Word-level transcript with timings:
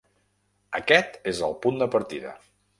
Aquest 0.79 1.19
és 1.35 1.43
el 1.51 1.55
punt 1.67 1.81
de 1.85 1.93
partida. 1.99 2.37